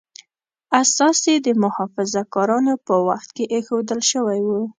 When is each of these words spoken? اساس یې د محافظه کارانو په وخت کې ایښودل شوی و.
اساس 0.81 1.19
یې 1.31 1.37
د 1.45 1.47
محافظه 1.63 2.21
کارانو 2.33 2.73
په 2.85 2.95
وخت 3.07 3.29
کې 3.35 3.43
ایښودل 3.53 4.01
شوی 4.11 4.39
و. 4.47 4.49